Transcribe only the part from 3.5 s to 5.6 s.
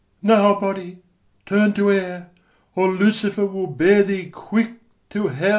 bear thee quick to hell!